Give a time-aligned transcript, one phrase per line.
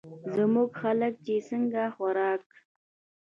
[0.35, 2.45] زمونږ خلک چې څنګه خوراک